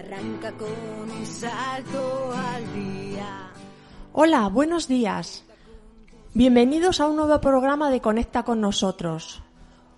Arranca 0.00 0.50
con 0.52 1.10
un 1.10 1.26
salto 1.26 2.32
al 2.32 2.74
día. 2.74 3.50
Hola, 4.14 4.48
buenos 4.48 4.88
días. 4.88 5.44
Bienvenidos 6.32 7.00
a 7.00 7.06
un 7.06 7.16
nuevo 7.16 7.38
programa 7.42 7.90
de 7.90 8.00
Conecta 8.00 8.42
con 8.42 8.62
nosotros. 8.62 9.42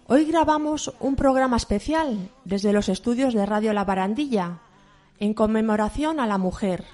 Hoy 0.08 0.24
grabamos 0.24 0.92
un 0.98 1.14
programa 1.14 1.56
especial 1.56 2.30
desde 2.44 2.72
los 2.72 2.88
estudios 2.88 3.32
de 3.32 3.46
Radio 3.46 3.72
La 3.74 3.84
Barandilla 3.84 4.58
en 5.20 5.34
conmemoración 5.34 6.18
a 6.18 6.26
la 6.26 6.36
mujer, 6.36 6.84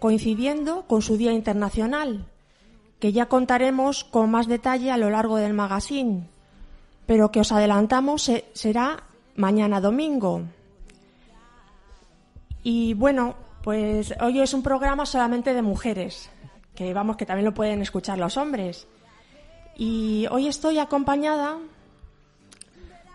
coincidiendo 0.00 0.88
con 0.88 1.02
su 1.02 1.16
Día 1.16 1.32
Internacional, 1.32 2.26
que 2.98 3.12
ya 3.12 3.26
contaremos 3.26 4.02
con 4.02 4.32
más 4.32 4.48
detalle 4.48 4.90
a 4.90 4.96
lo 4.96 5.10
largo 5.10 5.36
del 5.36 5.54
magazine, 5.54 6.28
pero 7.06 7.30
que 7.30 7.38
os 7.38 7.52
adelantamos 7.52 8.28
será 8.52 9.04
mañana 9.36 9.80
domingo. 9.80 10.42
Y 12.62 12.94
bueno, 12.94 13.36
pues 13.62 14.14
hoy 14.20 14.40
es 14.40 14.54
un 14.54 14.62
programa 14.62 15.06
solamente 15.06 15.54
de 15.54 15.62
mujeres, 15.62 16.30
que 16.74 16.92
vamos 16.94 17.16
que 17.16 17.26
también 17.26 17.46
lo 17.46 17.54
pueden 17.54 17.82
escuchar 17.82 18.18
los 18.18 18.36
hombres. 18.36 18.86
Y 19.76 20.26
hoy 20.30 20.46
estoy 20.46 20.78
acompañada 20.78 21.58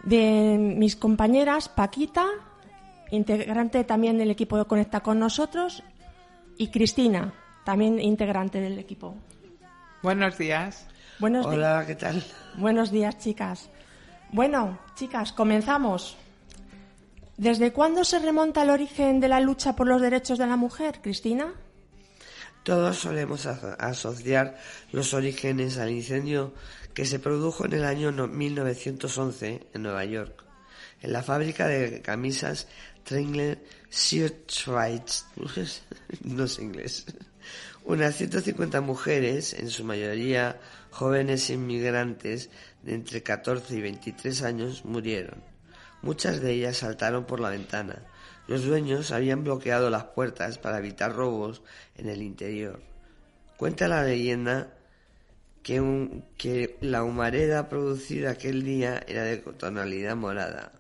de 0.03 0.57
mis 0.59 0.95
compañeras 0.95 1.69
Paquita, 1.69 2.25
integrante 3.11 3.83
también 3.83 4.17
del 4.17 4.31
equipo 4.31 4.57
de 4.57 4.65
Conecta 4.65 5.01
con 5.01 5.19
nosotros, 5.19 5.83
y 6.57 6.69
Cristina, 6.69 7.33
también 7.63 7.99
integrante 7.99 8.61
del 8.61 8.79
equipo. 8.79 9.15
Buenos 10.01 10.37
días. 10.37 10.87
Buenos 11.19 11.45
Hola, 11.45 11.83
¿qué 11.87 11.95
tal? 11.95 12.23
Buenos 12.57 12.91
días, 12.91 13.17
chicas. 13.17 13.69
Bueno, 14.31 14.77
chicas, 14.95 15.31
comenzamos. 15.31 16.17
¿Desde 17.37 17.73
cuándo 17.73 18.05
se 18.05 18.19
remonta 18.19 18.63
el 18.63 18.69
origen 18.69 19.19
de 19.19 19.27
la 19.27 19.41
lucha 19.41 19.75
por 19.75 19.87
los 19.87 20.01
derechos 20.01 20.37
de 20.37 20.47
la 20.47 20.55
mujer, 20.55 21.01
Cristina? 21.01 21.53
Todos 22.63 22.97
solemos 22.97 23.45
asociar 23.45 24.57
los 24.93 25.13
orígenes 25.13 25.77
al 25.77 25.91
incendio 25.91 26.53
que 26.93 27.05
se 27.05 27.19
produjo 27.19 27.65
en 27.65 27.73
el 27.73 27.83
año 27.83 28.11
1911 28.11 29.67
en 29.73 29.83
Nueva 29.83 30.05
York, 30.05 30.45
en 31.01 31.11
la 31.11 31.21
fábrica 31.21 31.67
de 31.67 32.01
camisas 32.01 32.67
Trengler 33.03 33.61
Schweiz, 33.91 35.25
no 36.23 36.47
sé 36.47 36.63
inglés. 36.63 37.05
Unas 37.83 38.15
150 38.15 38.79
mujeres, 38.79 39.53
en 39.53 39.69
su 39.69 39.83
mayoría 39.83 40.59
jóvenes 40.89 41.49
inmigrantes 41.49 42.49
de 42.81 42.95
entre 42.95 43.21
14 43.21 43.75
y 43.75 43.81
23 43.81 44.41
años, 44.41 44.85
murieron. 44.85 45.54
Muchas 46.05 46.39
de 46.39 46.51
ellas 46.51 46.77
saltaron 46.77 47.25
por 47.25 47.39
la 47.39 47.49
ventana. 47.49 48.03
Los 48.47 48.63
dueños 48.63 49.11
habían 49.11 49.43
bloqueado 49.43 49.89
las 49.89 50.03
puertas 50.03 50.59
para 50.59 50.77
evitar 50.77 51.15
robos 51.15 51.63
en 51.97 52.09
el 52.09 52.21
interior. 52.21 52.79
Cuenta 53.57 53.87
la 53.87 54.03
leyenda 54.03 54.71
que, 55.63 56.21
que 56.37 56.77
la 56.81 57.03
humareda 57.03 57.69
producida 57.69 58.29
aquel 58.29 58.63
día 58.63 59.03
era 59.07 59.23
de 59.23 59.37
tonalidad 59.37 60.15
morada. 60.15 60.73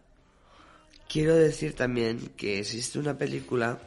Quiero 1.09 1.35
decir 1.35 1.73
también 1.73 2.33
que 2.37 2.59
existe 2.59 2.99
una 2.99 3.17
película 3.17 3.79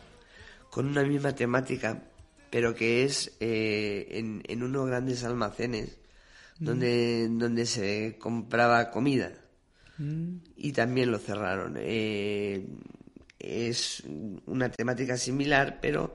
con 0.70 0.88
una 0.88 1.04
misma 1.04 1.36
temática, 1.36 2.02
pero 2.50 2.74
que 2.74 3.04
es 3.04 3.36
eh, 3.38 4.08
en, 4.10 4.42
en, 4.48 4.64
unos 4.64 4.88
grandes 4.88 5.22
almacenes 5.22 5.98
donde, 6.58 7.28
donde 7.30 7.64
se 7.64 8.16
compraba 8.18 8.90
comida. 8.90 9.30
Mm. 9.98 10.36
Y 10.56 10.72
también 10.72 11.10
lo 11.10 11.18
cerraron. 11.18 11.76
Eh, 11.78 12.66
es 13.38 14.02
una 14.46 14.70
temática 14.70 15.16
similar, 15.16 15.78
pero 15.80 16.14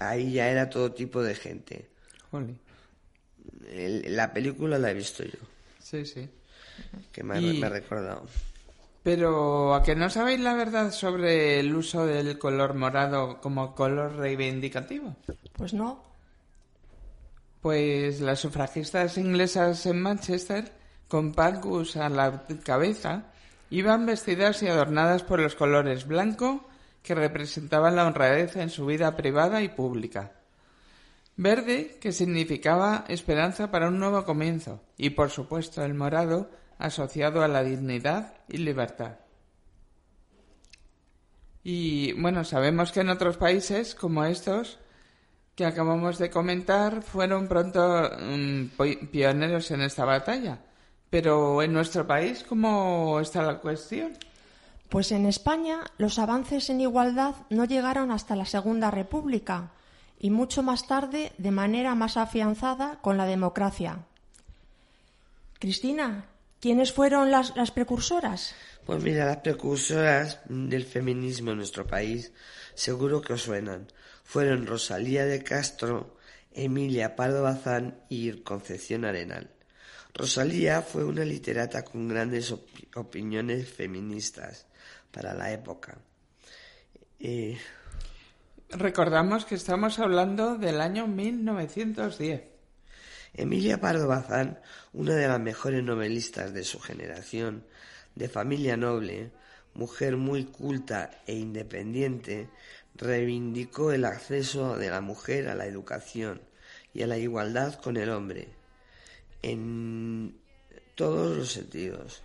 ahí 0.00 0.32
ya 0.32 0.48
era 0.48 0.68
todo 0.68 0.92
tipo 0.92 1.22
de 1.22 1.34
gente. 1.34 1.88
la 3.62 4.32
película 4.32 4.78
la 4.78 4.90
he 4.90 4.94
visto 4.94 5.24
yo. 5.24 5.38
Sí, 5.80 6.04
sí. 6.04 6.28
Que 7.12 7.22
me, 7.22 7.40
me 7.40 7.66
ha 7.66 7.70
recordado. 7.70 8.26
Pero 9.02 9.74
¿a 9.74 9.82
que 9.82 9.94
no 9.94 10.10
sabéis 10.10 10.40
la 10.40 10.54
verdad 10.54 10.92
sobre 10.92 11.60
el 11.60 11.74
uso 11.74 12.04
del 12.06 12.38
color 12.38 12.74
morado 12.74 13.40
como 13.40 13.74
color 13.74 14.16
reivindicativo? 14.16 15.16
Pues 15.54 15.72
no. 15.72 16.04
Pues 17.62 18.20
las 18.20 18.40
sufragistas 18.40 19.16
inglesas 19.18 19.86
en 19.86 20.02
Manchester, 20.02 20.72
con 21.08 21.32
Pacus 21.32 21.96
a 21.96 22.08
la 22.08 22.44
cabeza, 22.62 23.24
iban 23.70 24.06
vestidas 24.06 24.62
y 24.62 24.68
adornadas 24.68 25.22
por 25.22 25.40
los 25.40 25.54
colores 25.54 26.06
blanco, 26.06 26.68
que 27.02 27.14
representaban 27.14 27.96
la 27.96 28.06
honradez 28.06 28.56
en 28.56 28.70
su 28.70 28.86
vida 28.86 29.16
privada 29.16 29.62
y 29.62 29.68
pública. 29.68 30.32
Verde, 31.36 31.96
que 32.00 32.12
significaba 32.12 33.04
esperanza 33.08 33.70
para 33.70 33.88
un 33.88 33.98
nuevo 33.98 34.24
comienzo, 34.24 34.82
y 34.96 35.10
por 35.10 35.30
supuesto 35.30 35.84
el 35.84 35.94
morado, 35.94 36.50
asociado 36.78 37.42
a 37.42 37.48
la 37.48 37.62
dignidad 37.62 38.34
y 38.48 38.58
libertad. 38.58 39.18
Y 41.62 42.12
bueno, 42.20 42.44
sabemos 42.44 42.92
que 42.92 43.00
en 43.00 43.10
otros 43.10 43.36
países 43.36 43.94
como 43.94 44.24
estos 44.24 44.78
que 45.54 45.66
acabamos 45.66 46.18
de 46.18 46.30
comentar 46.30 47.02
fueron 47.02 47.48
pronto 47.48 48.10
mm, 48.18 48.66
pioneros 49.10 49.70
en 49.70 49.82
esta 49.82 50.04
batalla. 50.04 50.60
Pero 51.10 51.62
en 51.62 51.72
nuestro 51.72 52.06
país, 52.06 52.44
¿cómo 52.46 53.20
está 53.20 53.42
la 53.42 53.58
cuestión? 53.58 54.12
Pues 54.88 55.12
en 55.12 55.26
España 55.26 55.80
los 55.98 56.18
avances 56.18 56.70
en 56.70 56.80
igualdad 56.80 57.34
no 57.50 57.64
llegaron 57.64 58.10
hasta 58.10 58.36
la 58.36 58.46
Segunda 58.46 58.90
República 58.90 59.72
y 60.18 60.30
mucho 60.30 60.62
más 60.62 60.86
tarde 60.86 61.32
de 61.38 61.50
manera 61.50 61.94
más 61.94 62.16
afianzada 62.16 62.98
con 63.00 63.16
la 63.16 63.26
democracia. 63.26 64.06
Cristina, 65.58 66.26
¿quiénes 66.60 66.92
fueron 66.92 67.30
las, 67.30 67.54
las 67.56 67.70
precursoras? 67.70 68.54
Pues 68.86 69.02
mira, 69.02 69.26
las 69.26 69.38
precursoras 69.38 70.40
del 70.48 70.84
feminismo 70.84 71.50
en 71.50 71.58
nuestro 71.58 71.86
país 71.86 72.32
seguro 72.74 73.20
que 73.20 73.34
os 73.34 73.42
suenan. 73.42 73.88
Fueron 74.24 74.66
Rosalía 74.66 75.24
de 75.26 75.42
Castro, 75.42 76.16
Emilia 76.52 77.16
Pardo 77.16 77.42
Bazán 77.42 78.00
y 78.08 78.32
Concepción 78.42 79.04
Arenal. 79.04 79.50
Rosalía 80.18 80.82
fue 80.82 81.04
una 81.04 81.24
literata 81.24 81.84
con 81.84 82.08
grandes 82.08 82.52
opiniones 82.96 83.70
feministas 83.70 84.66
para 85.12 85.32
la 85.32 85.52
época. 85.52 85.96
Eh, 87.20 87.56
Recordamos 88.70 89.46
que 89.46 89.54
estamos 89.54 90.00
hablando 90.00 90.58
del 90.58 90.80
año 90.80 91.06
1910. 91.06 92.42
Emilia 93.32 93.80
Pardo 93.80 94.08
Bazán, 94.08 94.58
una 94.92 95.14
de 95.14 95.28
las 95.28 95.40
mejores 95.40 95.84
novelistas 95.84 96.52
de 96.52 96.64
su 96.64 96.80
generación, 96.80 97.64
de 98.16 98.28
familia 98.28 98.76
noble, 98.76 99.30
mujer 99.72 100.16
muy 100.16 100.44
culta 100.44 101.10
e 101.26 101.34
independiente, 101.34 102.50
reivindicó 102.96 103.92
el 103.92 104.04
acceso 104.04 104.76
de 104.76 104.90
la 104.90 105.00
mujer 105.00 105.48
a 105.48 105.54
la 105.54 105.66
educación 105.66 106.42
y 106.92 107.02
a 107.02 107.06
la 107.06 107.18
igualdad 107.18 107.80
con 107.80 107.96
el 107.96 108.10
hombre, 108.10 108.57
en 109.42 110.38
todos 110.94 111.36
los 111.36 111.52
sentidos. 111.52 112.22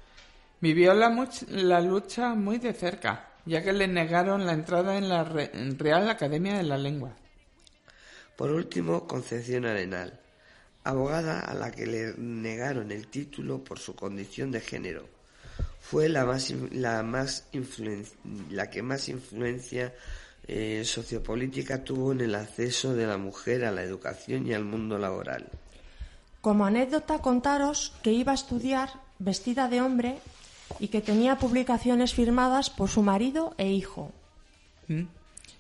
Vivió 0.60 0.94
la, 0.94 1.30
la, 1.50 1.82
lucha 1.82 2.36
muy 2.36 2.58
de 2.58 2.74
cerca, 2.74 3.30
ya 3.46 3.62
que 3.62 3.74
le 3.74 3.88
negaron 3.88 4.46
la 4.46 4.54
entrada 4.54 4.98
en 4.98 5.10
la 5.10 5.24
Real 5.24 6.10
Academia 6.10 6.56
de 6.56 6.64
la 6.64 6.78
Lengua. 6.78 7.16
Por 8.38 8.52
último, 8.52 9.06
Concepción 9.06 9.66
Arenal, 9.66 10.20
abogada 10.84 11.40
a 11.42 11.54
la 11.54 11.72
que 11.72 11.86
le 11.86 12.14
negaron 12.18 12.92
el 12.92 13.08
título 13.08 13.64
por 13.64 13.78
su 13.78 13.96
condición 13.96 14.52
de 14.52 14.62
género. 14.62 15.08
Fue 15.80 16.10
la, 16.10 16.26
más, 16.26 16.52
la, 16.72 17.04
más 17.04 17.48
la 18.50 18.70
que 18.70 18.82
más 18.82 19.10
influencia 19.10 19.94
eh, 20.48 20.84
sociopolítica 20.86 21.84
tuvo 21.84 22.12
en 22.12 22.22
el 22.22 22.36
acceso 22.36 22.94
de 22.94 23.06
la 23.06 23.18
mujer 23.18 23.66
a 23.66 23.72
la 23.72 23.84
educación 23.84 24.48
y 24.48 24.54
al 24.54 24.66
mundo 24.66 24.98
laboral. 24.98 25.50
Como 26.44 26.66
anécdota 26.66 27.20
contaros 27.20 27.96
que 28.04 28.12
iba 28.12 28.34
a 28.34 28.36
estudiar 28.36 28.90
vestida 29.18 29.70
de 29.70 29.80
hombre 29.80 30.20
y 30.78 30.90
que 30.90 31.00
tenía 31.00 31.38
publicaciones 31.38 32.14
firmadas 32.14 32.70
por 32.70 32.90
su 32.90 33.02
marido 33.02 33.54
e 33.58 33.72
hijo. 33.72 34.12
Mm. 34.90 35.04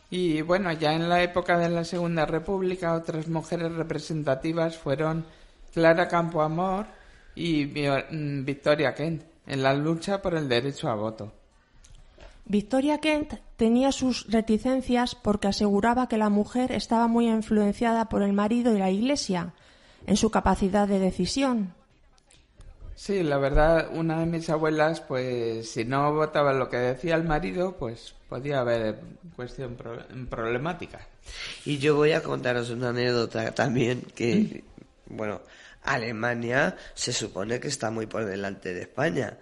Y 0.09 0.41
bueno, 0.41 0.73
ya 0.73 0.91
en 0.91 1.07
la 1.07 1.23
época 1.23 1.57
de 1.57 1.69
la 1.69 1.85
Segunda 1.85 2.25
República 2.25 2.95
otras 2.95 3.29
mujeres 3.29 3.71
representativas 3.71 4.77
fueron 4.77 5.25
Clara 5.73 6.09
Campoamor 6.09 6.85
y 7.33 7.63
mm, 7.65 8.43
Victoria 8.43 8.93
Kent 8.93 9.23
en 9.47 9.63
la 9.63 9.73
lucha 9.73 10.21
por 10.21 10.35
el 10.35 10.49
derecho 10.49 10.89
a 10.89 10.95
voto. 10.95 11.31
Victoria 12.43 12.97
Kent 12.97 13.35
tenía 13.55 13.93
sus 13.93 14.29
reticencias 14.29 15.15
porque 15.15 15.47
aseguraba 15.47 16.09
que 16.09 16.17
la 16.17 16.27
mujer 16.27 16.73
estaba 16.73 17.07
muy 17.07 17.29
influenciada 17.29 18.09
por 18.09 18.21
el 18.21 18.33
marido 18.33 18.75
y 18.75 18.79
la 18.79 18.91
Iglesia 18.91 19.53
en 20.05 20.17
su 20.17 20.29
capacidad 20.29 20.87
de 20.87 20.99
decisión. 20.99 21.73
Sí, 22.95 23.23
la 23.23 23.37
verdad, 23.37 23.89
una 23.91 24.19
de 24.19 24.25
mis 24.27 24.49
abuelas, 24.49 25.01
pues 25.01 25.71
si 25.71 25.83
no 25.83 26.13
votaba 26.13 26.53
lo 26.53 26.69
que 26.69 26.77
decía 26.77 27.15
el 27.15 27.23
marido, 27.23 27.75
pues 27.77 28.13
podía 28.29 28.61
haber 28.61 28.99
cuestión 29.35 29.75
problemática. 30.29 31.07
Y 31.65 31.79
yo 31.79 31.95
voy 31.95 32.11
a 32.11 32.21
contaros 32.21 32.69
una 32.69 32.89
anécdota 32.89 33.51
también 33.53 34.01
que, 34.15 34.63
bueno, 35.07 35.41
Alemania 35.83 36.77
se 36.93 37.11
supone 37.13 37.59
que 37.59 37.67
está 37.67 37.89
muy 37.89 38.05
por 38.05 38.25
delante 38.25 38.73
de 38.73 38.81
España. 38.81 39.37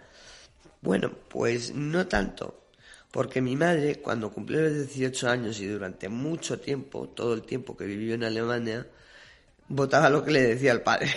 Bueno, 0.82 1.12
pues 1.28 1.74
no 1.76 2.08
tanto, 2.08 2.62
porque 3.12 3.42
mi 3.42 3.56
madre, 3.56 3.98
cuando 3.98 4.32
cumplió 4.32 4.62
los 4.62 4.74
18 4.74 5.30
años 5.30 5.60
y 5.60 5.68
durante 5.68 6.10
mucho 6.10 6.60
tiempo, 6.60 7.10
todo 7.10 7.34
el 7.34 7.44
tiempo 7.44 7.76
que 7.78 7.86
vivió 7.86 8.16
en 8.16 8.24
Alemania, 8.24 8.88
votaba 9.68 10.10
lo 10.10 10.24
que 10.24 10.32
le 10.32 10.42
decía 10.42 10.72
el 10.72 10.82
padre. 10.82 11.10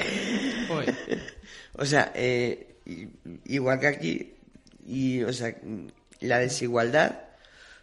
o 1.75 1.85
sea, 1.85 2.13
eh, 2.15 2.77
igual 3.45 3.81
que 3.81 3.87
aquí, 3.87 4.35
y, 4.87 5.23
o 5.23 5.33
sea, 5.33 5.55
la 6.21 6.39
desigualdad 6.39 7.21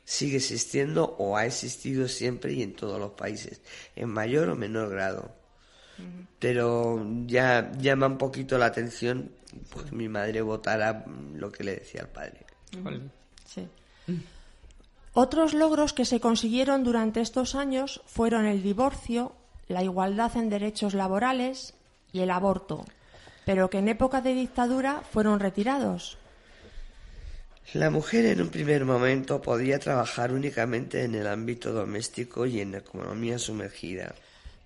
sigue 0.03 0.37
existiendo 0.37 1.15
o 1.19 1.37
ha 1.37 1.45
existido 1.45 2.07
siempre 2.07 2.53
y 2.53 2.63
en 2.63 2.73
todos 2.73 2.99
los 2.99 3.11
países, 3.11 3.61
en 3.95 4.09
mayor 4.09 4.49
o 4.49 4.55
menor 4.55 4.89
grado. 4.89 5.35
Pero 6.39 7.05
ya 7.27 7.71
llama 7.77 8.07
un 8.07 8.17
poquito 8.17 8.57
la 8.57 8.65
atención 8.65 9.29
pues 9.69 9.91
mi 9.91 10.07
madre 10.07 10.41
votara 10.41 11.05
lo 11.35 11.51
que 11.51 11.63
le 11.63 11.75
decía 11.75 12.01
el 12.01 12.07
padre. 12.07 12.45
Sí. 13.45 13.67
Otros 15.13 15.53
logros 15.53 15.93
que 15.93 16.05
se 16.05 16.19
consiguieron 16.19 16.83
durante 16.83 17.21
estos 17.21 17.55
años 17.55 18.01
fueron 18.05 18.45
el 18.45 18.63
divorcio, 18.63 19.35
la 19.71 19.83
igualdad 19.83 20.35
en 20.37 20.49
derechos 20.49 20.93
laborales 20.93 21.73
y 22.11 22.21
el 22.21 22.31
aborto, 22.31 22.85
pero 23.45 23.69
que 23.69 23.79
en 23.79 23.89
época 23.89 24.21
de 24.21 24.33
dictadura 24.33 25.01
fueron 25.11 25.39
retirados. 25.39 26.17
La 27.73 27.89
mujer 27.89 28.25
en 28.25 28.41
un 28.41 28.49
primer 28.49 28.83
momento 28.83 29.41
podía 29.41 29.79
trabajar 29.79 30.33
únicamente 30.33 31.03
en 31.03 31.15
el 31.15 31.25
ámbito 31.25 31.71
doméstico 31.71 32.45
y 32.45 32.59
en 32.59 32.73
la 32.73 32.79
economía 32.79 33.39
sumergida. 33.39 34.13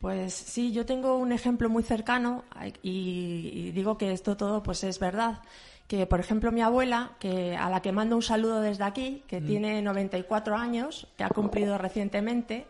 Pues 0.01 0.33
sí, 0.33 0.71
yo 0.71 0.85
tengo 0.85 1.17
un 1.17 1.31
ejemplo 1.31 1.69
muy 1.69 1.83
cercano 1.83 2.43
y, 2.81 3.71
digo 3.71 3.97
que 3.97 4.11
esto 4.11 4.35
todo 4.37 4.63
pues 4.63 4.83
es 4.83 4.99
verdad. 4.99 5.39
Que, 5.87 6.07
por 6.07 6.19
ejemplo, 6.19 6.51
mi 6.51 6.61
abuela, 6.61 7.11
que 7.19 7.55
a 7.55 7.69
la 7.69 7.81
que 7.81 7.91
mando 7.91 8.15
un 8.15 8.23
saludo 8.23 8.59
desde 8.59 8.83
aquí, 8.83 9.23
que 9.27 9.39
mm. 9.39 9.45
tiene 9.45 9.81
94 9.83 10.57
años, 10.57 11.07
que 11.15 11.23
ha 11.23 11.29
cumplido 11.29 11.77
recientemente, 11.77 12.65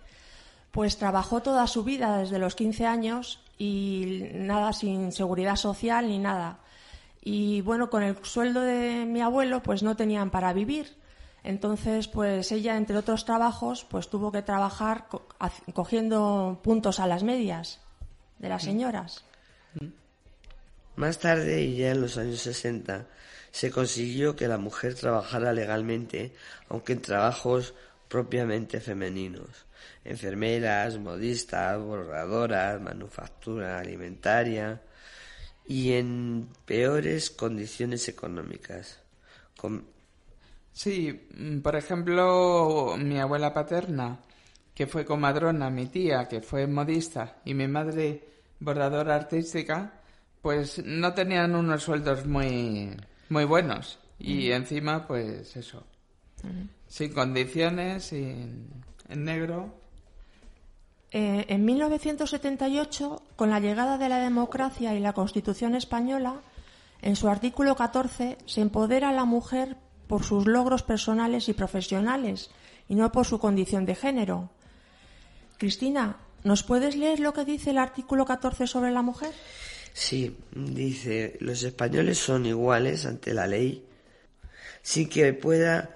pues 0.75 0.97
trabajó 0.97 1.41
toda 1.41 1.67
su 1.67 1.85
vida 1.85 2.17
desde 2.17 2.37
los 2.37 2.53
15 2.53 2.85
años 2.85 3.39
y 3.57 4.27
nada 4.33 4.73
sin 4.73 5.13
seguridad 5.13 5.55
social 5.55 6.09
ni 6.09 6.19
nada. 6.19 6.59
Y 7.21 7.61
bueno, 7.61 7.89
con 7.89 8.03
el 8.03 8.17
sueldo 8.25 8.59
de 8.59 9.05
mi 9.05 9.21
abuelo, 9.21 9.63
pues 9.63 9.83
no 9.83 9.95
tenían 9.95 10.31
para 10.31 10.51
vivir. 10.51 10.97
Entonces, 11.45 12.09
pues 12.09 12.51
ella, 12.51 12.75
entre 12.75 12.97
otros 12.97 13.23
trabajos, 13.23 13.85
pues 13.85 14.09
tuvo 14.09 14.33
que 14.33 14.41
trabajar 14.41 15.05
cogiendo 15.73 16.59
puntos 16.61 16.99
a 16.99 17.07
las 17.07 17.23
medias 17.23 17.79
de 18.39 18.49
las 18.49 18.63
señoras. 18.63 19.23
Más 20.97 21.19
tarde, 21.19 21.61
y 21.61 21.77
ya 21.77 21.91
en 21.91 22.01
los 22.01 22.17
años 22.17 22.41
60, 22.41 23.07
se 23.49 23.71
consiguió 23.71 24.35
que 24.35 24.49
la 24.49 24.57
mujer 24.57 24.95
trabajara 24.95 25.53
legalmente, 25.53 26.33
aunque 26.67 26.91
en 26.91 27.01
trabajos 27.01 27.73
propiamente 28.09 28.81
femeninos. 28.81 29.64
Enfermeras, 30.03 30.97
modistas, 30.97 31.79
bordadoras, 31.79 32.81
manufactura 32.81 33.79
alimentaria 33.79 34.81
y 35.67 35.93
en 35.93 36.47
peores 36.65 37.31
condiciones 37.31 38.07
económicas. 38.07 38.99
Sí, 40.71 41.27
mm, 41.37 41.59
por 41.59 41.75
ejemplo, 41.75 42.95
mi 42.97 43.19
abuela 43.19 43.53
paterna, 43.53 44.19
que 44.73 44.87
fue 44.87 45.05
comadrona, 45.05 45.69
mi 45.69 45.87
tía, 45.87 46.27
que 46.27 46.41
fue 46.41 46.67
modista, 46.67 47.37
y 47.45 47.53
mi 47.53 47.67
madre 47.67 48.23
bordadora 48.59 49.15
artística, 49.15 50.01
pues 50.41 50.83
no 50.85 51.13
tenían 51.13 51.55
unos 51.55 51.83
sueldos 51.83 52.25
muy, 52.25 52.91
muy 53.29 53.45
buenos. 53.45 53.99
Y 54.19 54.51
encima, 54.51 55.07
pues 55.07 55.55
eso, 55.57 55.83
sin 56.87 57.13
condiciones, 57.13 58.03
sin, 58.05 58.69
en 59.09 59.25
negro. 59.25 59.73
Eh, 61.11 61.45
en 61.49 61.65
1978, 61.65 63.21
con 63.35 63.49
la 63.49 63.59
llegada 63.59 63.97
de 63.97 64.09
la 64.09 64.19
democracia 64.19 64.93
y 64.95 64.99
la 64.99 65.13
Constitución 65.13 65.75
española, 65.75 66.41
en 67.01 67.15
su 67.15 67.29
artículo 67.29 67.75
14 67.75 68.37
se 68.45 68.61
empodera 68.61 69.09
a 69.09 69.13
la 69.13 69.25
mujer 69.25 69.77
por 70.07 70.23
sus 70.23 70.45
logros 70.45 70.83
personales 70.83 71.49
y 71.49 71.53
profesionales 71.53 72.49
y 72.89 72.95
no 72.95 73.11
por 73.11 73.25
su 73.25 73.39
condición 73.39 73.85
de 73.85 73.95
género. 73.95 74.49
Cristina, 75.57 76.17
¿nos 76.43 76.63
puedes 76.63 76.95
leer 76.95 77.19
lo 77.19 77.33
que 77.33 77.45
dice 77.45 77.71
el 77.71 77.77
artículo 77.77 78.25
14 78.25 78.67
sobre 78.67 78.91
la 78.91 79.01
mujer? 79.01 79.33
Sí, 79.93 80.35
dice, 80.53 81.37
los 81.39 81.63
españoles 81.63 82.17
son 82.17 82.45
iguales 82.45 83.05
ante 83.05 83.33
la 83.33 83.47
ley 83.47 83.85
sin 84.85 85.09
que 85.09 85.33
pueda 85.33 85.95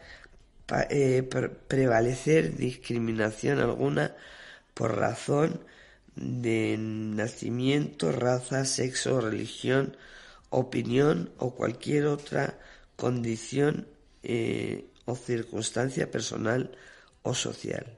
eh, 0.90 1.24
prevalecer 1.68 2.56
discriminación 2.56 3.60
alguna 3.60 4.16
por 4.74 4.98
razón 4.98 5.62
de 6.16 6.76
nacimiento, 6.78 8.12
raza, 8.12 8.66
sexo, 8.66 9.22
religión, 9.22 9.96
opinión 10.50 11.32
o 11.38 11.56
cualquier 11.56 12.08
otra 12.08 12.58
condición 12.96 13.88
eh, 14.24 14.86
o 15.06 15.16
circunstancia 15.16 16.12
personal 16.12 16.72
o 17.24 17.34
social. 17.34 17.98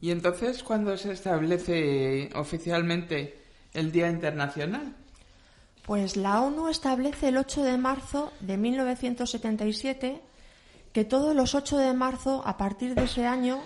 ¿Y 0.00 0.10
entonces 0.10 0.62
cuándo 0.62 0.96
se 0.96 1.12
establece 1.12 2.30
oficialmente 2.34 3.38
el 3.72 3.92
Día 3.92 4.10
Internacional? 4.10 4.94
Pues 5.86 6.16
la 6.16 6.40
ONU 6.40 6.68
establece 6.68 7.28
el 7.28 7.36
8 7.36 7.62
de 7.62 7.78
marzo 7.78 8.32
de 8.40 8.56
1977 8.56 10.20
que 10.96 11.04
todos 11.04 11.36
los 11.36 11.54
8 11.54 11.76
de 11.76 11.92
marzo, 11.92 12.42
a 12.46 12.56
partir 12.56 12.94
de 12.94 13.04
ese 13.04 13.26
año, 13.26 13.60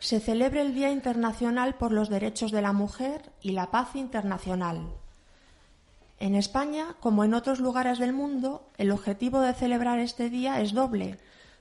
se 0.00 0.20
celebre 0.20 0.60
el 0.60 0.74
Día 0.74 0.90
Internacional 0.90 1.76
por 1.76 1.92
los 1.92 2.10
Derechos 2.10 2.52
de 2.52 2.60
la 2.60 2.74
Mujer 2.74 3.22
y 3.40 3.52
la 3.52 3.70
Paz 3.70 3.96
Internacional. 3.96 4.92
En 6.20 6.34
España, 6.34 6.94
como 7.00 7.24
en 7.24 7.32
otros 7.32 7.58
lugares 7.58 7.98
del 7.98 8.12
mundo, 8.12 8.68
el 8.76 8.90
objetivo 8.90 9.40
de 9.40 9.54
celebrar 9.54 9.98
este 9.98 10.28
día 10.28 10.60
es 10.60 10.74
doble 10.74 11.16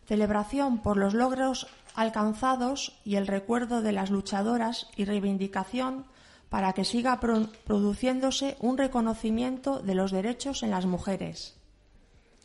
celebración 0.06 0.80
por 0.80 0.98
los 0.98 1.14
logros 1.14 1.68
alcanzados 1.96 3.00
y 3.06 3.16
el 3.16 3.26
recuerdo 3.26 3.82
de 3.82 3.94
las 3.94 4.10
luchadoras 4.10 4.88
y 4.98 5.06
reivindicación 5.06 6.04
para 6.50 6.74
que 6.74 6.84
siga 6.84 7.22
produciéndose 7.22 8.58
un 8.60 8.78
reconocimiento 8.78 9.80
de 9.80 9.96
los 9.96 10.12
derechos 10.12 10.64
en 10.64 10.72
las 10.72 10.86
mujeres. 10.86 11.56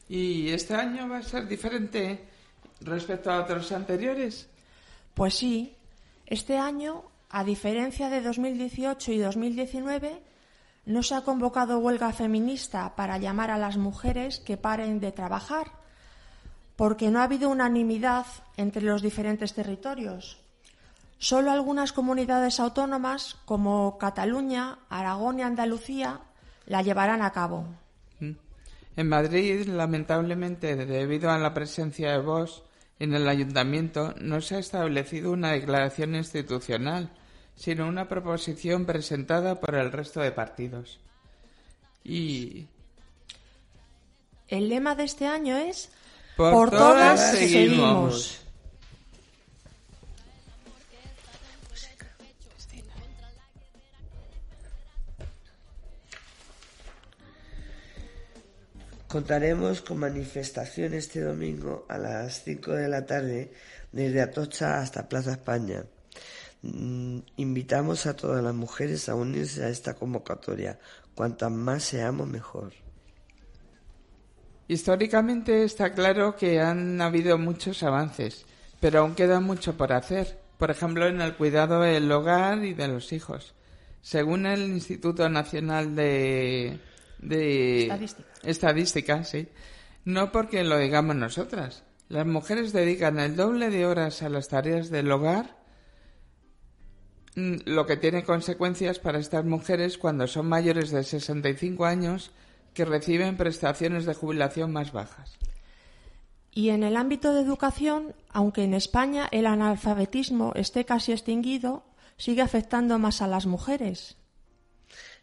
¿Y 0.08 0.50
este 0.50 0.76
año 0.76 1.08
va 1.08 1.18
a 1.18 1.22
ser 1.24 1.48
diferente 1.48 2.37
respecto 2.80 3.30
a 3.30 3.40
otros 3.40 3.70
anteriores? 3.72 4.48
Pues 5.14 5.34
sí, 5.34 5.76
este 6.26 6.58
año, 6.58 7.04
a 7.30 7.44
diferencia 7.44 8.08
de 8.08 8.20
2018 8.20 9.12
y 9.12 9.18
2019, 9.18 10.22
no 10.86 11.02
se 11.02 11.14
ha 11.14 11.22
convocado 11.22 11.78
huelga 11.78 12.12
feminista 12.12 12.96
para 12.96 13.18
llamar 13.18 13.50
a 13.50 13.58
las 13.58 13.76
mujeres 13.76 14.40
que 14.40 14.56
paren 14.56 15.00
de 15.00 15.12
trabajar, 15.12 15.72
porque 16.76 17.10
no 17.10 17.20
ha 17.20 17.24
habido 17.24 17.50
unanimidad 17.50 18.26
entre 18.56 18.82
los 18.82 19.02
diferentes 19.02 19.52
territorios. 19.52 20.38
Solo 21.18 21.50
algunas 21.50 21.92
comunidades 21.92 22.60
autónomas, 22.60 23.36
como 23.44 23.98
Cataluña, 23.98 24.78
Aragón 24.88 25.40
y 25.40 25.42
Andalucía, 25.42 26.20
la 26.66 26.82
llevarán 26.82 27.22
a 27.22 27.32
cabo. 27.32 27.64
Mm. 28.20 28.32
En 28.96 29.08
Madrid, 29.08 29.66
lamentablemente, 29.66 30.76
debido 30.76 31.30
a 31.30 31.38
la 31.38 31.52
presencia 31.52 32.12
de 32.12 32.18
Vox 32.18 32.62
en 32.98 33.14
el 33.14 33.28
ayuntamiento, 33.28 34.14
no 34.20 34.40
se 34.40 34.56
ha 34.56 34.58
establecido 34.58 35.32
una 35.32 35.52
declaración 35.52 36.14
institucional 36.14 37.10
sino 37.58 37.88
una 37.88 38.08
proposición 38.08 38.86
presentada 38.86 39.58
por 39.60 39.74
el 39.74 39.90
resto 39.90 40.20
de 40.20 40.30
partidos. 40.30 41.00
Y... 42.04 42.66
El 44.46 44.68
lema 44.68 44.94
de 44.94 45.04
este 45.04 45.26
año 45.26 45.56
es 45.56 45.90
Por, 46.36 46.70
todas, 46.70 47.32
seguimos. 47.32 48.40
Contaremos 59.08 59.80
con 59.80 60.00
manifestación 60.00 60.92
este 60.92 61.22
domingo 61.22 61.86
a 61.88 61.96
las 61.96 62.44
5 62.44 62.72
de 62.72 62.88
la 62.88 63.06
tarde 63.06 63.50
desde 63.90 64.20
Atocha 64.20 64.80
hasta 64.80 65.08
Plaza 65.08 65.32
España. 65.32 65.82
Mm, 66.60 67.20
invitamos 67.36 68.04
a 68.04 68.14
todas 68.14 68.44
las 68.44 68.54
mujeres 68.54 69.08
a 69.08 69.14
unirse 69.14 69.64
a 69.64 69.70
esta 69.70 69.94
convocatoria. 69.94 70.78
Cuantas 71.14 71.50
más 71.50 71.84
seamos, 71.84 72.28
mejor. 72.28 72.74
Históricamente 74.68 75.64
está 75.64 75.94
claro 75.94 76.36
que 76.36 76.60
han 76.60 77.00
habido 77.00 77.38
muchos 77.38 77.82
avances, 77.82 78.44
pero 78.78 79.00
aún 79.00 79.14
queda 79.14 79.40
mucho 79.40 79.74
por 79.78 79.94
hacer, 79.94 80.38
por 80.58 80.70
ejemplo 80.70 81.06
en 81.06 81.22
el 81.22 81.34
cuidado 81.34 81.80
del 81.80 82.12
hogar 82.12 82.62
y 82.62 82.74
de 82.74 82.88
los 82.88 83.14
hijos. 83.14 83.54
Según 84.02 84.44
el 84.44 84.68
Instituto 84.68 85.30
Nacional 85.30 85.96
de, 85.96 86.78
Estadística. 87.22 88.28
Estadística, 88.42 89.24
sí. 89.24 89.48
No 90.04 90.32
porque 90.32 90.64
lo 90.64 90.78
digamos 90.78 91.16
nosotras. 91.16 91.84
Las 92.08 92.26
mujeres 92.26 92.72
dedican 92.72 93.18
el 93.18 93.36
doble 93.36 93.70
de 93.70 93.86
horas 93.86 94.22
a 94.22 94.28
las 94.28 94.48
tareas 94.48 94.88
del 94.88 95.10
hogar, 95.12 95.58
mm, 97.36 97.56
lo 97.66 97.86
que 97.86 97.96
tiene 97.96 98.24
consecuencias 98.24 98.98
para 98.98 99.18
estas 99.18 99.44
mujeres 99.44 99.98
cuando 99.98 100.26
son 100.26 100.48
mayores 100.48 100.90
de 100.90 101.04
65 101.04 101.84
años 101.84 102.30
que 102.72 102.84
reciben 102.84 103.36
prestaciones 103.36 104.06
de 104.06 104.14
jubilación 104.14 104.72
más 104.72 104.92
bajas. 104.92 105.36
Y 106.50 106.70
en 106.70 106.82
el 106.82 106.96
ámbito 106.96 107.34
de 107.34 107.42
educación, 107.42 108.14
aunque 108.30 108.64
en 108.64 108.74
España 108.74 109.28
el 109.30 109.46
analfabetismo 109.46 110.52
esté 110.54 110.84
casi 110.84 111.12
extinguido, 111.12 111.84
sigue 112.16 112.42
afectando 112.42 112.98
más 112.98 113.20
a 113.22 113.26
las 113.26 113.46
mujeres. 113.46 114.16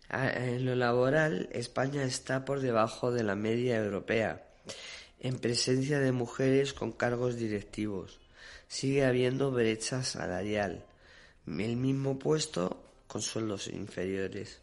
Ah, 0.10 0.30
en 0.30 0.66
lo 0.66 0.76
laboral, 0.76 1.50
España 1.52 2.04
está 2.04 2.46
por 2.46 2.62
debajo 2.62 3.12
de 3.12 3.24
la 3.24 3.36
media 3.36 3.78
europea 3.78 4.46
en 5.20 5.40
presencia 5.40 6.00
de 6.00 6.12
mujeres 6.12 6.74
con 6.74 6.92
cargos 6.92 7.38
directivos. 7.38 8.20
Sigue 8.68 9.06
habiendo 9.06 9.52
brecha 9.52 10.04
salarial. 10.04 10.86
El 11.48 11.78
mismo 11.78 12.20
puesto 12.20 12.84
con 13.08 13.22
sueldos 13.22 13.68
inferiores. 13.68 14.62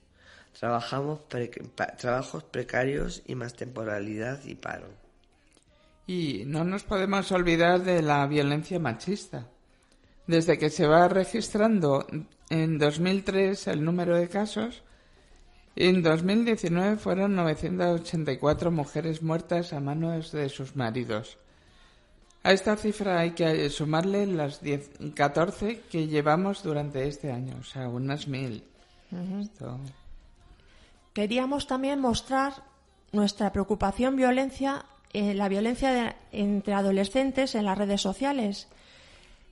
Trabajamos 0.58 1.20
trabajos 1.98 2.44
precarios 2.44 3.22
y 3.26 3.34
más 3.34 3.54
temporalidad 3.54 4.44
y 4.44 4.54
paro. 4.54 4.88
Y 6.06 6.44
no 6.46 6.64
nos 6.64 6.84
podemos 6.84 7.32
olvidar 7.32 7.82
de 7.82 8.02
la 8.02 8.26
violencia 8.26 8.78
machista. 8.78 9.48
Desde 10.26 10.58
que 10.58 10.70
se 10.70 10.86
va 10.86 11.08
registrando 11.08 12.06
en 12.50 12.78
2003 12.78 13.66
el 13.68 13.84
número 13.84 14.16
de 14.16 14.28
casos, 14.28 14.82
en 15.76 16.02
2019 16.02 16.96
fueron 16.96 17.34
984 17.34 18.70
mujeres 18.70 19.22
muertas 19.22 19.72
a 19.72 19.80
manos 19.80 20.32
de 20.32 20.48
sus 20.48 20.76
maridos. 20.76 21.38
A 22.44 22.52
esta 22.52 22.76
cifra 22.76 23.20
hay 23.20 23.32
que 23.32 23.70
sumarle 23.70 24.26
las 24.26 24.60
14 25.14 25.80
que 25.90 26.08
llevamos 26.08 26.62
durante 26.62 27.06
este 27.06 27.30
año, 27.30 27.56
o 27.60 27.64
sea, 27.64 27.88
unas 27.88 28.26
mil. 28.26 28.64
Queríamos 31.12 31.66
también 31.66 32.00
mostrar 32.00 32.64
nuestra 33.12 33.52
preocupación 33.52 34.16
violencia, 34.16 34.86
eh, 35.12 35.34
la 35.34 35.48
violencia 35.48 36.16
entre 36.32 36.74
adolescentes 36.74 37.54
en 37.54 37.66
las 37.66 37.78
redes 37.78 38.00
sociales, 38.00 38.68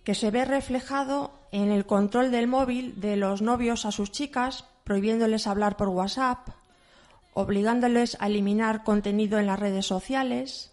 que 0.02 0.14
se 0.14 0.30
ve 0.30 0.44
reflejado 0.44 1.30
en 1.52 1.70
el 1.70 1.86
control 1.86 2.30
del 2.30 2.48
móvil 2.48 3.00
de 3.00 3.16
los 3.16 3.42
novios 3.42 3.84
a 3.84 3.92
sus 3.92 4.10
chicas, 4.10 4.64
prohibiéndoles 4.90 5.46
hablar 5.46 5.76
por 5.76 5.86
WhatsApp, 5.90 6.48
obligándoles 7.32 8.16
a 8.18 8.26
eliminar 8.26 8.82
contenido 8.82 9.38
en 9.38 9.46
las 9.46 9.60
redes 9.60 9.86
sociales 9.86 10.72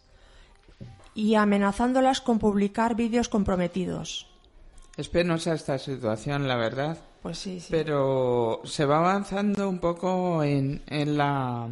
y 1.14 1.36
amenazándolas 1.36 2.20
con 2.20 2.40
publicar 2.40 2.96
vídeos 2.96 3.30
comprometidos. 3.30 4.26
Es 4.98 5.08
penosa 5.08 5.54
esta 5.54 5.78
situación, 5.78 6.48
la 6.48 6.56
verdad. 6.56 6.98
Pues 7.22 7.38
sí, 7.38 7.60
sí. 7.60 7.68
Pero 7.70 8.62
se 8.64 8.86
va 8.86 8.98
avanzando 8.98 9.70
un 9.70 9.78
poco 9.78 10.44
en, 10.44 10.82
en 10.88 11.16
la. 11.16 11.70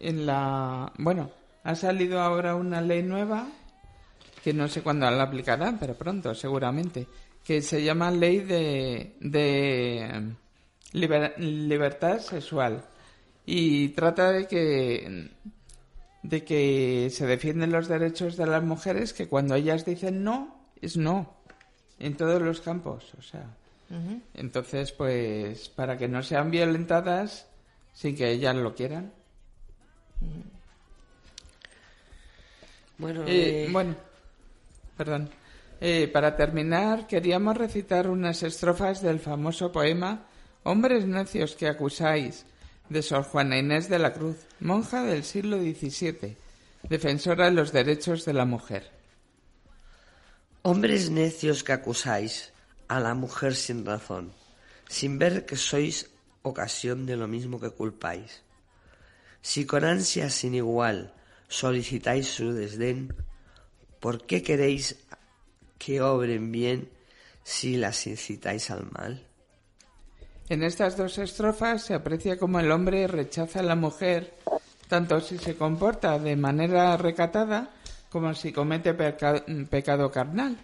En 0.00 0.24
la. 0.24 0.90
Bueno, 0.96 1.28
ha 1.64 1.74
salido 1.74 2.18
ahora 2.18 2.54
una 2.54 2.80
ley 2.80 3.02
nueva 3.02 3.46
que 4.42 4.54
no 4.54 4.68
sé 4.68 4.80
cuándo 4.80 5.10
la 5.10 5.24
aplicarán, 5.24 5.78
pero 5.78 5.92
pronto, 5.92 6.34
seguramente, 6.34 7.06
que 7.44 7.60
se 7.60 7.84
llama 7.84 8.10
Ley 8.10 8.38
de, 8.38 9.16
de 9.20 10.34
Libertad 10.92 12.20
Sexual. 12.20 12.84
Y 13.44 13.88
trata 13.90 14.32
de 14.32 14.46
que 14.46 15.30
de 16.22 16.44
que 16.44 17.08
se 17.10 17.26
defienden 17.26 17.70
los 17.70 17.86
derechos 17.86 18.36
de 18.36 18.46
las 18.46 18.62
mujeres 18.62 19.12
que 19.12 19.28
cuando 19.28 19.54
ellas 19.54 19.84
dicen 19.84 20.24
no 20.24 20.56
es 20.80 20.96
no. 20.96 21.34
En 21.98 22.16
todos 22.16 22.42
los 22.42 22.60
campos, 22.60 23.14
o 23.18 23.22
sea, 23.22 23.46
entonces, 24.34 24.92
pues, 24.92 25.68
para 25.68 25.96
que 25.96 26.08
no 26.08 26.22
sean 26.22 26.50
violentadas 26.50 27.46
sin 27.94 28.16
que 28.16 28.30
ellas 28.30 28.56
lo 28.56 28.74
quieran. 28.74 29.12
Bueno, 32.98 33.24
eh, 33.26 33.68
bueno, 33.70 33.94
perdón. 34.96 35.30
Eh, 35.80 36.08
para 36.12 36.36
terminar, 36.36 37.06
queríamos 37.06 37.56
recitar 37.56 38.08
unas 38.08 38.42
estrofas 38.42 39.02
del 39.02 39.20
famoso 39.20 39.70
poema 39.70 40.26
Hombres 40.68 41.06
necios 41.06 41.54
que 41.54 41.68
acusáis, 41.68 42.44
de 42.88 43.00
Sor 43.00 43.22
Juana 43.22 43.56
Inés 43.56 43.88
de 43.88 44.00
la 44.00 44.12
Cruz, 44.12 44.48
monja 44.58 45.04
del 45.04 45.22
siglo 45.22 45.58
XVII, 45.60 46.36
defensora 46.88 47.44
de 47.44 47.52
los 47.52 47.70
derechos 47.70 48.24
de 48.24 48.32
la 48.32 48.46
mujer. 48.46 48.90
Hombres 50.62 51.08
necios 51.08 51.62
que 51.62 51.72
acusáis, 51.72 52.52
a 52.88 52.98
la 52.98 53.14
mujer 53.14 53.54
sin 53.54 53.86
razón, 53.86 54.32
sin 54.88 55.20
ver 55.20 55.46
que 55.46 55.54
sois 55.54 56.10
ocasión 56.42 57.06
de 57.06 57.14
lo 57.14 57.28
mismo 57.28 57.60
que 57.60 57.70
culpáis. 57.70 58.42
Si 59.42 59.66
con 59.66 59.84
ansia 59.84 60.30
sin 60.30 60.56
igual 60.56 61.14
solicitáis 61.46 62.26
su 62.26 62.52
desdén, 62.52 63.14
¿por 64.00 64.26
qué 64.26 64.42
queréis 64.42 64.96
que 65.78 66.02
obren 66.02 66.50
bien 66.50 66.90
si 67.44 67.76
las 67.76 68.04
incitáis 68.08 68.72
al 68.72 68.90
mal? 68.90 69.28
En 70.48 70.62
estas 70.62 70.96
dos 70.96 71.18
estrofas 71.18 71.82
se 71.82 71.94
aprecia 71.94 72.38
cómo 72.38 72.60
el 72.60 72.70
hombre 72.70 73.08
rechaza 73.08 73.60
a 73.60 73.64
la 73.64 73.74
mujer, 73.74 74.32
tanto 74.86 75.20
si 75.20 75.38
se 75.38 75.56
comporta 75.56 76.20
de 76.20 76.36
manera 76.36 76.96
recatada 76.96 77.70
como 78.10 78.32
si 78.32 78.52
comete 78.52 78.94
pecado 78.94 80.10
carnal. 80.12 80.56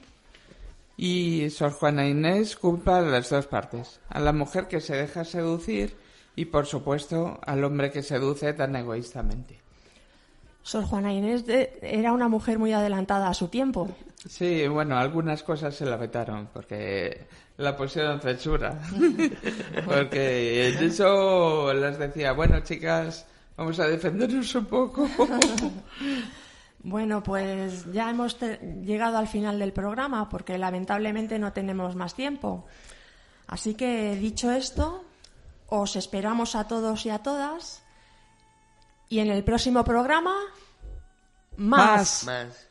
Y 0.96 1.50
Sor 1.50 1.72
Juana 1.72 2.06
Inés 2.06 2.56
culpa 2.56 2.98
a 2.98 3.02
las 3.02 3.28
dos 3.28 3.46
partes, 3.46 3.98
a 4.08 4.20
la 4.20 4.32
mujer 4.32 4.68
que 4.68 4.80
se 4.80 4.94
deja 4.94 5.24
seducir 5.24 5.96
y 6.36 6.44
por 6.44 6.66
supuesto 6.66 7.40
al 7.44 7.64
hombre 7.64 7.90
que 7.90 8.04
seduce 8.04 8.52
tan 8.52 8.76
egoístamente. 8.76 9.60
Sor 10.62 10.84
Juana 10.84 11.12
Inés 11.12 11.44
era 11.82 12.12
una 12.12 12.28
mujer 12.28 12.58
muy 12.58 12.72
adelantada 12.72 13.28
a 13.28 13.34
su 13.34 13.48
tiempo. 13.48 13.88
Sí, 14.28 14.68
bueno, 14.68 14.96
algunas 14.96 15.42
cosas 15.42 15.74
se 15.74 15.84
la 15.84 15.96
vetaron 15.96 16.48
porque 16.52 17.26
la 17.56 17.76
pusieron 17.76 18.20
censura. 18.20 18.80
porque 19.84 20.68
eso 20.68 21.72
les 21.72 21.98
decía, 21.98 22.32
bueno 22.32 22.60
chicas, 22.60 23.26
vamos 23.56 23.78
a 23.80 23.86
defendernos 23.86 24.54
un 24.54 24.66
poco. 24.66 25.08
Bueno, 26.84 27.22
pues 27.22 27.92
ya 27.92 28.10
hemos 28.10 28.36
llegado 28.40 29.16
al 29.16 29.28
final 29.28 29.60
del 29.60 29.72
programa 29.72 30.28
porque 30.28 30.58
lamentablemente 30.58 31.38
no 31.38 31.52
tenemos 31.52 31.94
más 31.94 32.14
tiempo. 32.14 32.66
Así 33.46 33.74
que 33.74 34.16
dicho 34.16 34.50
esto, 34.50 35.04
os 35.68 35.94
esperamos 35.94 36.56
a 36.56 36.66
todos 36.66 37.06
y 37.06 37.10
a 37.10 37.18
todas. 37.18 37.82
Y 39.12 39.20
en 39.20 39.30
el 39.30 39.44
próximo 39.44 39.84
programa, 39.84 40.34
más. 41.58 42.24
Más. 42.24 42.68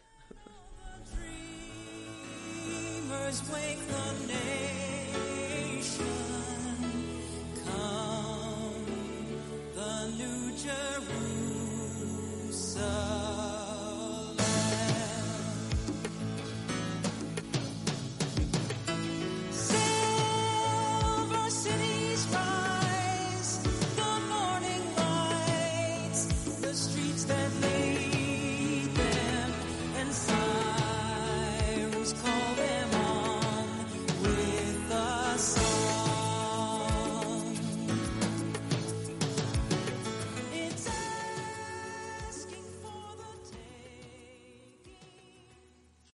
Jerusalem. 12.51 13.20